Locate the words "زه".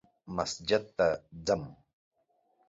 0.03-0.07